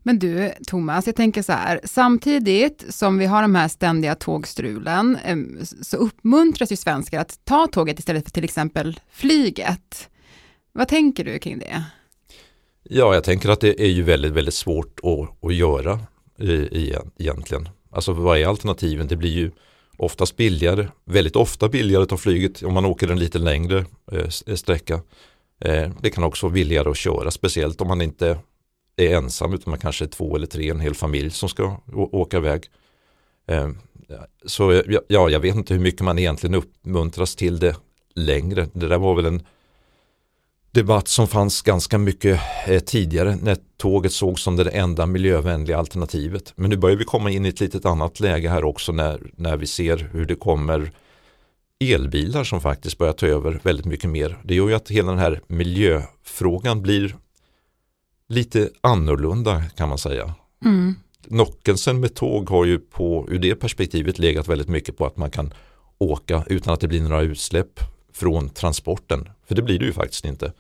Men 0.06 0.18
du, 0.18 0.52
Thomas, 0.66 1.06
jag 1.06 1.16
tänker 1.16 1.42
så 1.42 1.52
här, 1.52 1.80
samtidigt 1.84 2.84
som 2.88 3.18
vi 3.18 3.26
har 3.26 3.42
de 3.42 3.54
här 3.54 3.68
ständiga 3.68 4.14
tågstrulen, 4.14 5.18
så 5.82 5.96
uppmuntras 5.96 6.72
ju 6.72 6.76
svenskar 6.76 7.20
att 7.20 7.38
ta 7.44 7.66
tåget 7.66 7.98
istället 7.98 8.24
för 8.24 8.30
till 8.30 8.44
exempel 8.44 9.00
flyget. 9.10 10.08
Vad 10.72 10.88
tänker 10.88 11.24
du 11.24 11.38
kring 11.38 11.58
det? 11.58 11.84
Ja, 12.82 13.14
jag 13.14 13.24
tänker 13.24 13.48
att 13.48 13.60
det 13.60 13.82
är 13.82 13.88
ju 13.88 14.02
väldigt, 14.02 14.32
väldigt 14.32 14.54
svårt 14.54 15.00
att, 15.02 15.44
att 15.44 15.54
göra 15.54 16.00
egentligen. 17.18 17.68
Alltså 17.90 18.12
vad 18.12 18.38
är 18.38 18.46
alternativen? 18.46 19.06
Det 19.06 19.16
blir 19.16 19.32
ju 19.32 19.50
oftast 19.96 20.36
billigare, 20.36 20.88
väldigt 21.04 21.36
ofta 21.36 21.68
billigare 21.68 22.02
att 22.02 22.08
ta 22.08 22.16
flyget 22.16 22.62
om 22.62 22.74
man 22.74 22.84
åker 22.84 23.08
en 23.08 23.18
lite 23.18 23.38
längre 23.38 23.84
eh, 24.12 24.28
sträcka. 24.56 25.00
Eh, 25.60 25.90
det 26.00 26.10
kan 26.10 26.24
också 26.24 26.46
vara 26.46 26.54
billigare 26.54 26.90
att 26.90 26.96
köra, 26.96 27.30
speciellt 27.30 27.80
om 27.80 27.88
man 27.88 28.02
inte 28.02 28.38
är 28.96 29.16
ensam 29.16 29.54
utan 29.54 29.70
man 29.70 29.78
kanske 29.78 30.04
är 30.04 30.08
två 30.08 30.36
eller 30.36 30.46
tre, 30.46 30.70
en 30.70 30.80
hel 30.80 30.94
familj 30.94 31.30
som 31.30 31.48
ska 31.48 31.80
åka 31.94 32.36
iväg. 32.36 32.64
Ehm, 33.46 33.78
så 34.46 34.82
ja, 35.08 35.30
jag 35.30 35.40
vet 35.40 35.54
inte 35.54 35.74
hur 35.74 35.80
mycket 35.80 36.00
man 36.00 36.18
egentligen 36.18 36.54
uppmuntras 36.54 37.36
till 37.36 37.58
det 37.58 37.76
längre. 38.14 38.68
Det 38.72 38.88
där 38.88 38.98
var 38.98 39.14
väl 39.14 39.26
en 39.26 39.42
debatt 40.70 41.08
som 41.08 41.28
fanns 41.28 41.62
ganska 41.62 41.98
mycket 41.98 42.40
eh, 42.66 42.80
tidigare 42.80 43.36
när 43.42 43.56
tåget 43.76 44.12
sågs 44.12 44.42
som 44.42 44.56
det 44.56 44.70
enda 44.70 45.06
miljövänliga 45.06 45.78
alternativet. 45.78 46.52
Men 46.56 46.70
nu 46.70 46.76
börjar 46.76 46.96
vi 46.96 47.04
komma 47.04 47.30
in 47.30 47.46
i 47.46 47.48
ett 47.48 47.60
litet 47.60 47.84
annat 47.84 48.20
läge 48.20 48.48
här 48.48 48.64
också 48.64 48.92
när, 48.92 49.20
när 49.36 49.56
vi 49.56 49.66
ser 49.66 50.08
hur 50.12 50.24
det 50.24 50.34
kommer 50.34 50.90
elbilar 51.80 52.44
som 52.44 52.60
faktiskt 52.60 52.98
börjar 52.98 53.12
ta 53.12 53.26
över 53.26 53.60
väldigt 53.62 53.86
mycket 53.86 54.10
mer. 54.10 54.38
Det 54.44 54.54
gör 54.54 54.68
ju 54.68 54.74
att 54.74 54.90
hela 54.90 55.10
den 55.10 55.18
här 55.18 55.40
miljöfrågan 55.46 56.82
blir 56.82 57.16
lite 58.28 58.70
annorlunda 58.80 59.62
kan 59.76 59.88
man 59.88 59.98
säga. 59.98 60.34
Mm. 60.64 60.94
Nockelsen 61.26 62.00
med 62.00 62.14
tåg 62.14 62.50
har 62.50 62.64
ju 62.64 62.78
på, 62.78 63.26
ur 63.28 63.38
det 63.38 63.54
perspektivet 63.54 64.18
legat 64.18 64.48
väldigt 64.48 64.68
mycket 64.68 64.96
på 64.96 65.06
att 65.06 65.16
man 65.16 65.30
kan 65.30 65.54
åka 65.98 66.44
utan 66.46 66.74
att 66.74 66.80
det 66.80 66.88
blir 66.88 67.02
några 67.02 67.22
utsläpp 67.22 67.80
från 68.12 68.48
transporten. 68.48 69.28
För 69.46 69.54
det 69.54 69.62
blir 69.62 69.78
det 69.78 69.84
ju 69.84 69.92
faktiskt 69.92 70.24
inte. 70.24 70.52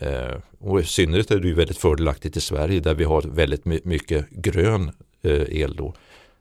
Eh, 0.00 0.34
och 0.58 0.80
i 0.80 0.84
synnerhet 0.84 1.30
är 1.30 1.38
det 1.40 1.48
ju 1.48 1.54
väldigt 1.54 1.78
fördelaktigt 1.78 2.36
i 2.36 2.40
Sverige 2.40 2.80
där 2.80 2.94
vi 2.94 3.04
har 3.04 3.22
väldigt 3.22 3.64
my 3.64 3.80
mycket 3.84 4.30
grön 4.30 4.90
eh, 5.22 5.60
el 5.60 5.76
då. 5.76 5.94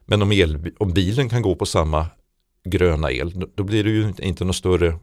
Men 0.05 0.21
om, 0.21 0.31
el, 0.31 0.71
om 0.77 0.93
bilen 0.93 1.29
kan 1.29 1.41
gå 1.41 1.55
på 1.55 1.65
samma 1.65 2.07
gröna 2.65 3.11
el 3.11 3.45
då 3.55 3.63
blir 3.63 3.83
det 3.83 3.89
ju 3.89 4.13
inte 4.19 4.45
någon 4.45 4.53
större, 4.53 4.97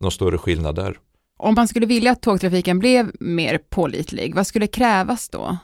någon 0.00 0.12
större 0.12 0.38
skillnad 0.38 0.74
där. 0.74 0.98
Om 1.36 1.54
man 1.54 1.68
skulle 1.68 1.86
vilja 1.86 2.12
att 2.12 2.22
tågtrafiken 2.22 2.78
blev 2.78 3.12
mer 3.20 3.58
pålitlig, 3.58 4.34
vad 4.34 4.46
skulle 4.46 4.66
krävas 4.66 5.28
då? 5.28 5.58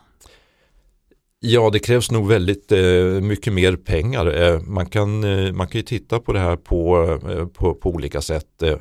Ja, 1.40 1.70
det 1.70 1.78
krävs 1.78 2.10
nog 2.10 2.28
väldigt 2.28 2.72
eh, 2.72 3.20
mycket 3.20 3.52
mer 3.52 3.76
pengar. 3.76 4.42
Eh, 4.42 4.60
man, 4.60 4.86
kan, 4.86 5.24
eh, 5.24 5.52
man 5.52 5.68
kan 5.68 5.78
ju 5.78 5.82
titta 5.82 6.20
på 6.20 6.32
det 6.32 6.38
här 6.38 6.56
på, 6.56 7.04
eh, 7.30 7.46
på, 7.46 7.74
på 7.74 7.90
olika 7.90 8.20
sätt. 8.20 8.62
Eh, 8.62 8.76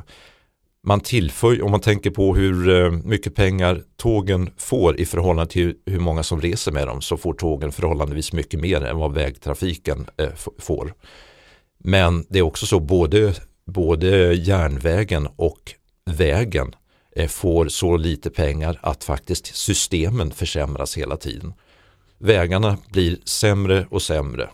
man 0.84 1.00
tillför, 1.00 1.62
om 1.62 1.72
man 1.72 1.80
tänker 1.80 2.10
på 2.12 2.36
hur 2.36 2.70
eh, 2.70 2.92
mycket 2.92 3.36
pengar 3.36 3.82
tågen 3.98 4.50
får 4.58 5.00
i 5.00 5.06
förhållande 5.06 5.52
till 5.52 5.76
hur 5.86 6.00
många 6.00 6.24
som 6.24 6.42
reser 6.42 6.72
med 6.72 6.88
dem 6.88 7.02
så 7.02 7.18
får 7.18 7.34
tågen 7.34 7.72
förhållandevis 7.72 8.34
mycket 8.34 8.60
mer 8.60 8.82
än 8.86 8.98
vad 8.98 9.14
vägtrafiken 9.14 10.06
eh, 10.18 10.30
får. 10.60 10.94
Men 11.84 12.26
det 12.30 12.40
är 12.40 12.44
också 12.44 12.66
så 12.66 12.80
både, 12.80 13.34
både 13.66 14.34
järnvägen 14.34 15.28
och 15.36 15.74
vägen 16.06 16.76
Eh, 17.16 17.28
får 17.28 17.68
så 17.68 17.98
lite 17.98 18.30
pengar 18.30 18.80
att 18.82 19.04
faktiskt 19.04 19.56
systemen 19.56 20.32
försämras 20.32 20.98
hela 20.98 21.18
tiden. 21.18 21.54
Vägarna 22.18 22.78
blir 22.92 23.18
sämre 23.26 23.86
och 23.90 24.02
sämre. 24.02 24.50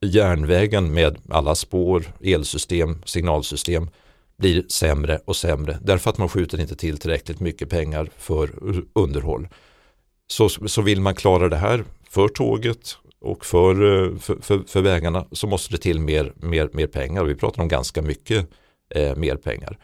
Järnvägen 0.00 0.94
med 0.94 1.18
alla 1.28 1.54
spår, 1.54 2.12
elsystem, 2.20 3.02
signalsystem 3.04 3.88
blir 4.36 4.64
sämre 4.68 5.20
och 5.24 5.36
sämre 5.36 5.78
därför 5.82 6.10
att 6.10 6.18
man 6.18 6.28
skjuter 6.28 6.60
inte 6.60 6.76
till 6.76 6.98
tillräckligt 6.98 7.40
mycket 7.40 7.70
pengar 7.70 8.10
för 8.16 8.50
underhåll. 8.92 9.48
Så, 10.26 10.48
så 10.48 10.82
vill 10.82 11.00
man 11.00 11.14
klara 11.14 11.48
det 11.48 11.56
här 11.56 11.84
för 12.10 12.28
tåget 12.28 12.96
och 13.20 13.46
för, 13.46 13.70
eh, 13.72 14.18
för, 14.18 14.36
för, 14.42 14.62
för 14.66 14.80
vägarna 14.80 15.26
så 15.32 15.46
måste 15.46 15.72
det 15.72 15.78
till 15.78 16.00
mer, 16.00 16.32
mer, 16.36 16.70
mer 16.72 16.86
pengar 16.86 17.22
och 17.22 17.28
vi 17.28 17.34
pratar 17.34 17.62
om 17.62 17.68
ganska 17.68 18.02
mycket 18.02 18.48
eh, 18.90 19.16
mer 19.16 19.36
pengar. 19.36 19.78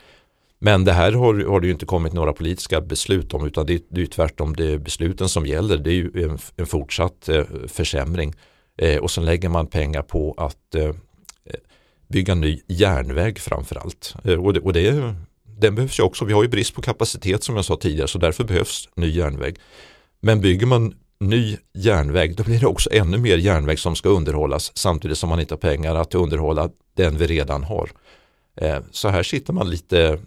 Men 0.65 0.85
det 0.85 0.93
här 0.93 1.13
har, 1.13 1.45
har 1.45 1.61
det 1.61 1.67
ju 1.67 1.73
inte 1.73 1.87
kommit 1.87 2.13
några 2.13 2.33
politiska 2.33 2.81
beslut 2.81 3.35
om 3.35 3.47
utan 3.47 3.67
det, 3.67 3.85
det 3.89 4.03
är 4.03 4.07
tvärtom 4.07 4.57
det 4.57 4.73
är 4.73 4.79
besluten 4.79 5.29
som 5.29 5.47
gäller. 5.47 5.77
Det 5.77 5.91
är 5.91 5.95
ju 5.95 6.25
en, 6.25 6.39
en 6.57 6.67
fortsatt 6.67 7.29
eh, 7.29 7.45
försämring. 7.69 8.35
Eh, 8.79 8.97
och 8.97 9.11
sen 9.11 9.25
lägger 9.25 9.49
man 9.49 9.67
pengar 9.67 10.03
på 10.03 10.35
att 10.37 10.75
eh, 10.75 10.91
bygga 12.09 12.35
ny 12.35 12.61
järnväg 12.67 13.39
framförallt. 13.39 14.15
Eh, 14.25 14.45
och, 14.45 14.53
det, 14.53 14.61
och 14.61 14.73
det, 14.73 15.15
den 15.45 15.75
behövs 15.75 15.99
ju 15.99 16.03
också. 16.03 16.25
Vi 16.25 16.33
har 16.33 16.43
ju 16.43 16.49
brist 16.49 16.75
på 16.75 16.83
kapacitet 16.83 17.45
som 17.45 17.57
jag 17.57 17.65
sa 17.65 17.77
tidigare 17.77 18.09
så 18.09 18.19
därför 18.19 18.45
behövs 18.45 18.89
ny 18.95 19.11
järnväg. 19.11 19.57
Men 20.21 20.41
bygger 20.41 20.67
man 20.67 20.95
ny 21.21 21.57
järnväg 21.75 22.37
då 22.37 22.43
blir 22.43 22.61
det 22.61 22.67
också 22.67 22.91
ännu 22.93 23.19
mer 23.19 23.39
järnväg 23.39 23.79
som 23.79 23.97
ska 23.97 24.09
underhållas 24.09 24.73
samtidigt 24.75 25.19
som 25.19 25.29
man 25.29 25.41
inte 25.41 25.55
har 25.55 25.59
pengar 25.59 25.95
att 25.95 26.15
underhålla 26.15 26.71
den 26.97 27.17
vi 27.17 27.27
redan 27.27 27.65
har. 27.65 27.91
Eh, 28.57 28.79
så 28.91 29.09
här 29.09 29.23
sitter 29.23 29.53
man 29.53 29.71
lite 29.71 30.19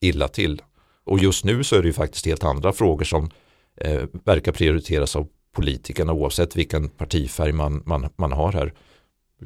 illa 0.00 0.28
till. 0.28 0.62
Och 1.04 1.18
just 1.18 1.44
nu 1.44 1.64
så 1.64 1.76
är 1.76 1.82
det 1.82 1.86
ju 1.86 1.92
faktiskt 1.92 2.26
helt 2.26 2.44
andra 2.44 2.72
frågor 2.72 3.04
som 3.04 3.30
eh, 3.76 4.02
verkar 4.24 4.52
prioriteras 4.52 5.16
av 5.16 5.28
politikerna 5.52 6.12
oavsett 6.12 6.56
vilken 6.56 6.88
partifärg 6.88 7.52
man, 7.52 7.82
man, 7.86 8.08
man 8.16 8.32
har 8.32 8.52
här. 8.52 8.72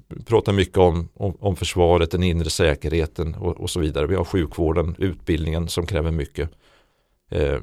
Vi 0.08 0.24
pratar 0.24 0.52
mycket 0.52 0.78
om, 0.78 1.08
om, 1.14 1.36
om 1.40 1.56
försvaret, 1.56 2.10
den 2.10 2.22
inre 2.22 2.50
säkerheten 2.50 3.34
och, 3.34 3.60
och, 3.60 3.70
så 3.70 3.80
vidare. 3.80 4.06
Vi 4.06 4.14
har 4.14 4.24
sjukvården, 4.24 4.96
utbildningen 4.98 5.68
som 5.68 5.86
kräver 5.86 6.10
mycket. 6.10 6.50
Eh, 7.30 7.58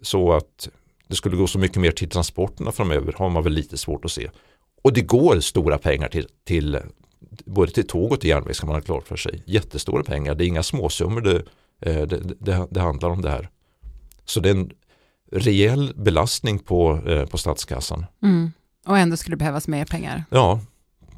så 0.00 0.32
att 0.32 0.68
det 1.08 1.14
skulle 1.14 1.36
gå 1.36 1.46
så 1.46 1.58
mycket 1.58 1.76
mer 1.76 1.90
till 1.90 2.08
transporterna 2.08 2.72
framöver 2.72 3.14
har 3.18 3.30
man 3.30 3.42
väl 3.42 3.52
lite 3.52 3.76
svårt 3.76 4.04
att 4.04 4.12
se. 4.12 4.30
Och 4.82 4.92
det 4.92 5.02
går 5.02 5.40
stora 5.40 5.78
pengar 5.78 6.08
till, 6.08 6.26
till 6.44 6.78
både 7.44 7.72
till 7.72 7.86
tåg 7.86 8.12
och 8.12 8.20
till 8.20 8.30
järnväg 8.30 8.54
ska 8.54 8.66
man 8.66 8.76
ha 8.76 8.82
klart 8.82 9.08
för 9.08 9.16
sig. 9.16 9.42
Jättestora 9.46 10.02
pengar, 10.02 10.34
det 10.34 10.44
är 10.44 10.48
inga 10.48 10.62
småsummor 10.62 11.20
det, 11.20 11.42
det, 11.90 12.36
det, 12.40 12.66
det, 12.70 12.80
handlar 12.80 13.10
om 13.10 13.22
det 13.22 13.30
här. 13.30 13.48
Så 14.24 14.40
det 14.40 14.48
är 14.48 14.54
en 14.54 14.70
rejäl 15.32 15.92
belastning 15.96 16.58
på, 16.58 17.00
eh, 17.06 17.26
på 17.26 17.38
statskassan. 17.38 18.06
Mm. 18.22 18.52
Och 18.86 18.98
ändå 18.98 19.16
skulle 19.16 19.32
det 19.32 19.38
behövas 19.38 19.68
mer 19.68 19.84
pengar. 19.84 20.24
Ja, 20.30 20.60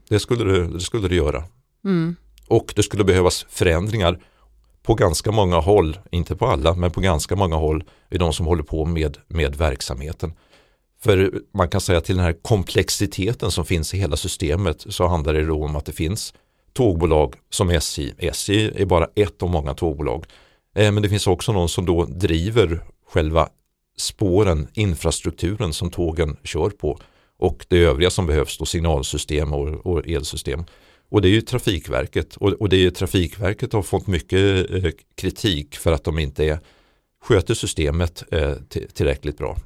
det 0.09 0.21
skulle 0.21 0.45
det, 0.45 0.67
det, 0.67 0.81
skulle 0.81 1.09
det 1.09 1.15
göra. 1.15 1.45
Mm. 1.85 2.17
Och 2.49 2.73
det 2.77 2.83
skulle 2.83 3.05
behövas 3.05 3.47
förändringar 3.49 4.21
på 4.83 4.95
ganska 4.95 5.33
många 5.33 5.57
håll, 5.57 5.99
inte 6.11 6.37
på 6.37 6.47
alla, 6.47 6.75
men 6.75 6.91
på 6.91 7.01
ganska 7.01 7.37
många 7.37 7.57
håll 7.57 7.85
i 8.11 8.19
de 8.19 8.33
som 8.33 8.47
håller 8.47 8.63
på 8.63 8.85
med, 8.85 9.19
med 9.29 9.57
verksamheten. 9.57 10.33
För 11.01 11.41
man 11.53 11.69
kan 11.69 11.81
säga 11.81 12.01
till 12.01 12.17
den 12.17 12.25
här 12.25 12.33
komplexiteten 12.43 13.51
som 13.51 13.65
finns 13.65 13.95
i 13.95 13.99
hela 13.99 14.17
systemet 14.17 14.87
så 14.89 15.07
handlar 15.07 15.35
det 15.35 15.45
då 15.45 15.65
om 15.65 15.77
att 15.77 15.85
det 15.85 15.93
finns 15.93 16.35
tågbolag 16.73 17.35
som 17.51 17.71
SJ. 17.71 18.13
SJ 18.19 18.83
är 18.83 18.87
bara 18.87 19.09
ett 19.15 19.43
av 19.43 19.51
många 19.51 19.75
tågbolag. 19.75 20.27
Eh, 20.75 20.93
men 20.93 21.03
det 21.03 21.09
finns 21.09 21.27
också 21.27 21.53
någon 21.53 21.69
som 21.69 21.87
då 21.87 22.05
driver 22.05 22.85
själva 23.07 23.49
spåren, 23.97 24.69
infrastrukturen 24.75 25.73
som 25.73 25.91
tågen 25.91 26.37
kör 26.43 26.71
på 26.71 26.99
och 27.37 27.67
det 27.69 27.79
övriga 27.79 28.11
som 28.11 28.27
behövs 28.27 28.59
då 28.59 28.65
signalsystem 28.65 29.53
och, 29.53 29.87
och 29.87 30.09
elsystem. 30.09 30.65
Och 31.09 31.23
det 31.23 31.29
är 31.29 31.31
ju 31.31 31.41
Trafikverket 31.41 32.37
och, 32.37 32.53
och 32.53 32.69
det 32.69 32.77
är 32.77 32.91
Trafikverket 32.91 33.73
har 33.73 33.83
fått 33.83 34.07
mycket 34.07 34.71
eh, 34.71 34.91
kritik 35.15 35.77
för 35.77 35.93
att 35.93 36.05
de 36.05 36.19
inte 36.19 36.45
är, 36.45 36.59
sköter 37.23 37.55
systemet 37.55 38.25
eh, 38.33 38.55
tillräckligt 38.95 39.39
bra. 39.39 39.57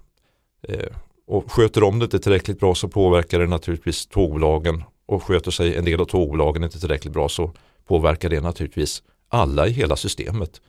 Eh, 0.62 0.88
och 1.26 1.52
sköter 1.52 1.80
de 1.80 1.98
det 1.98 2.04
inte 2.04 2.18
tillräckligt 2.18 2.60
bra 2.60 2.74
så 2.74 2.88
påverkar 2.88 3.38
det 3.38 3.46
naturligtvis 3.46 4.06
tågbolagen 4.06 4.84
och 5.06 5.22
sköter 5.22 5.50
sig 5.50 5.76
en 5.76 5.84
del 5.84 6.00
av 6.00 6.04
tågbolagen 6.04 6.64
inte 6.64 6.80
tillräckligt 6.80 7.12
bra 7.12 7.28
så 7.28 7.52
påverkar 7.86 8.28
det 8.28 8.40
naturligtvis 8.40 9.02
alla 9.28 9.66
i 9.66 9.70
hela 9.70 9.96
systemet. 9.96 10.60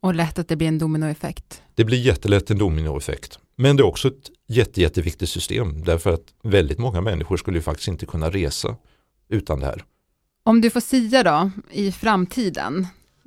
Och 0.00 0.14
lätt 0.14 0.38
att 0.38 0.48
det 0.48 0.56
blir 0.56 0.68
en 0.68 0.78
dominoeffekt. 0.78 1.62
Det 1.74 1.84
blir 1.84 1.98
jättelätt 1.98 2.50
en 2.50 2.58
dominoeffekt. 2.58 3.38
Men 3.56 3.76
det 3.76 3.80
är 3.80 3.86
också 3.86 4.08
ett 4.08 4.30
jätte, 4.46 4.80
jätteviktigt 4.80 5.28
system 5.28 5.84
därför 5.84 6.12
att 6.12 6.24
väldigt 6.42 6.78
många 6.78 7.00
människor 7.00 7.36
skulle 7.36 7.58
ju 7.58 7.62
faktiskt 7.62 7.88
inte 7.88 8.06
kunna 8.06 8.30
resa 8.30 8.76
utan 9.28 9.60
det 9.60 9.66
här. 9.66 9.84
Om 10.42 10.60
du 10.60 10.70
får 10.70 10.80
sia 10.80 11.22
då, 11.22 11.50
i 11.70 11.92
framtiden, 11.92 12.86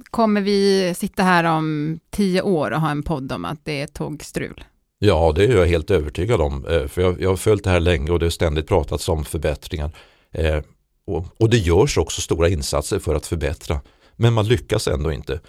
kommer 0.10 0.42
vi 0.42 0.94
sitta 0.98 1.24
här 1.24 1.44
om 1.44 2.00
tio 2.10 2.42
år 2.42 2.72
och 2.72 2.82
ha 2.82 2.92
en 2.92 3.04
podd 3.04 3.32
om 3.32 3.46
att 3.46 3.66
det 3.66 3.82
är 3.82 3.88
tågstrul? 3.88 4.64
Ja, 5.00 5.34
det 5.36 5.44
är 5.46 5.58
jag 5.58 5.66
helt 5.66 5.92
övertygad 5.92 6.42
om. 6.42 6.66
Eh, 6.66 6.88
för 6.88 7.02
jag, 7.02 7.22
jag 7.22 7.30
har 7.30 7.38
följt 7.38 7.64
det 7.64 7.70
här 7.70 7.80
länge 7.80 8.12
och 8.12 8.20
det 8.20 8.26
har 8.26 8.32
ständigt 8.32 8.68
pratats 8.68 9.10
om 9.10 9.26
förbättringar. 9.26 9.92
Eh, 10.32 10.62
och, 11.06 11.26
och 11.38 11.50
det 11.50 11.58
görs 11.58 11.98
också 11.98 12.22
stora 12.22 12.50
insatser 12.50 13.00
för 13.00 13.16
att 13.16 13.28
förbättra. 13.28 13.82
Men 14.16 14.34
man 14.34 14.48
lyckas 14.48 14.88
ändå 14.88 15.12
inte. 15.12 15.40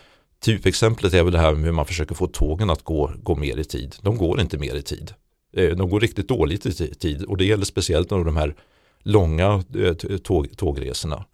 Typexemplet 0.43 1.15
är 1.15 1.23
väl 1.23 1.33
det 1.33 1.39
här 1.39 1.55
med 1.55 1.65
hur 1.65 1.73
man 1.73 1.87
försöker 1.87 2.15
få 2.15 2.27
tågen 2.27 2.71
att 2.71 2.83
gå, 2.83 3.13
gå 3.23 3.37
mer 3.37 3.57
i 3.57 3.65
tid. 3.65 3.97
De 4.01 4.17
går 4.17 4.41
inte 4.41 4.59
mer 4.59 4.75
i 4.75 4.83
tid. 4.83 5.15
Eh, 5.57 5.77
de 5.77 5.91
går 5.91 6.01
riktigt 6.01 6.29
dåligt 6.29 6.67
i 6.67 6.95
tid 6.95 7.25
och 7.25 7.37
det 7.37 7.45
gäller 7.45 7.65
speciellt 7.65 8.09
de 8.09 8.37
här 8.37 8.55
långa 9.03 9.65
eh, 9.79 9.95
tåg, 10.19 10.57
tågresorna. 10.57 11.25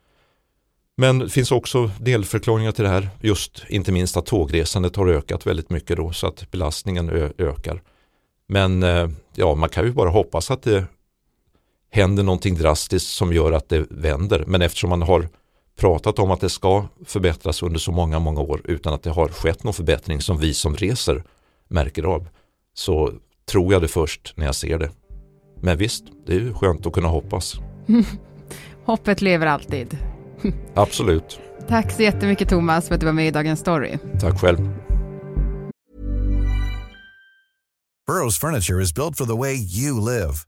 Men 0.96 1.18
det 1.18 1.28
finns 1.28 1.52
också 1.52 1.90
delförklaringar 2.00 2.72
till 2.72 2.84
det 2.84 2.90
här. 2.90 3.08
Just 3.20 3.64
inte 3.68 3.92
minst 3.92 4.16
att 4.16 4.26
tågresandet 4.26 4.96
har 4.96 5.08
ökat 5.08 5.46
väldigt 5.46 5.70
mycket 5.70 5.96
då 5.96 6.12
så 6.12 6.26
att 6.26 6.50
belastningen 6.50 7.32
ökar. 7.38 7.82
Men 8.48 8.82
eh, 8.82 9.08
ja, 9.34 9.54
man 9.54 9.68
kan 9.68 9.84
ju 9.84 9.92
bara 9.92 10.10
hoppas 10.10 10.50
att 10.50 10.62
det 10.62 10.84
händer 11.90 12.22
någonting 12.22 12.54
drastiskt 12.54 13.08
som 13.08 13.32
gör 13.32 13.52
att 13.52 13.68
det 13.68 13.86
vänder. 13.90 14.44
Men 14.46 14.62
eftersom 14.62 14.90
man 14.90 15.02
har 15.02 15.28
pratat 15.78 16.18
om 16.18 16.30
att 16.30 16.40
det 16.40 16.50
ska 16.50 16.86
förbättras 17.04 17.62
under 17.62 17.78
så 17.78 17.92
många, 17.92 18.18
många 18.18 18.40
år 18.40 18.60
utan 18.64 18.94
att 18.94 19.02
det 19.02 19.10
har 19.10 19.28
skett 19.28 19.64
någon 19.64 19.74
förbättring 19.74 20.20
som 20.20 20.38
vi 20.38 20.54
som 20.54 20.76
reser 20.76 21.24
märker 21.68 22.02
av 22.02 22.28
så 22.74 23.12
tror 23.50 23.72
jag 23.72 23.82
det 23.82 23.88
först 23.88 24.32
när 24.36 24.46
jag 24.46 24.54
ser 24.54 24.78
det. 24.78 24.90
Men 25.62 25.78
visst, 25.78 26.04
det 26.26 26.32
är 26.32 26.40
ju 26.40 26.54
skönt 26.54 26.86
att 26.86 26.92
kunna 26.92 27.08
hoppas. 27.08 27.54
Hoppet 28.84 29.22
lever 29.22 29.46
alltid. 29.46 29.98
Absolut. 30.74 31.40
Tack 31.68 31.92
så 31.92 32.02
jättemycket 32.02 32.48
Thomas 32.48 32.88
för 32.88 32.94
att 32.94 33.00
du 33.00 33.06
var 33.06 33.12
med 33.12 33.28
i 33.28 33.30
Dagens 33.30 33.60
Story. 33.60 33.98
Tack 34.20 34.40
själv. 34.40 34.58
Burrow's 38.10 38.40
furniture 38.40 38.82
is 38.82 38.94
built 38.94 39.16
for 39.16 39.26
the 39.26 39.36
way 39.36 39.54
you 39.54 40.00
live. 40.00 40.47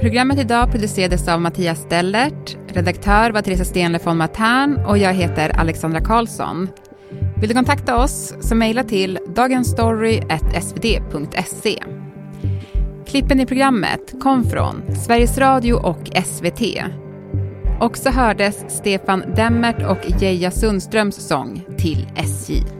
Programmet 0.00 0.38
idag 0.38 0.70
producerades 0.70 1.28
av 1.28 1.40
Mattias 1.40 1.78
Stellert, 1.78 2.56
redaktör 2.68 3.30
var 3.30 3.42
Teresa 3.42 3.64
Stenle 3.64 3.98
von 4.04 4.16
Matern 4.16 4.84
och 4.86 4.98
jag 4.98 5.14
heter 5.14 5.60
Alexandra 5.60 6.00
Karlsson. 6.00 6.68
Vill 7.40 7.48
du 7.48 7.54
kontakta 7.54 8.02
oss 8.02 8.34
så 8.40 8.54
mejla 8.54 8.84
till 8.84 9.18
dagensstory.svd.se. 9.28 11.82
Klippen 13.06 13.40
i 13.40 13.46
programmet 13.46 14.14
kom 14.22 14.44
från 14.44 14.96
Sveriges 14.96 15.38
Radio 15.38 15.74
och 15.74 16.10
SVT. 16.24 16.60
Och 17.80 17.96
så 17.96 18.10
hördes 18.10 18.64
Stefan 18.68 19.22
Demmert 19.36 19.82
och 19.82 20.20
Geija 20.20 20.50
Sundströms 20.50 21.28
sång 21.28 21.64
Till 21.78 22.08
SJ. 22.16 22.79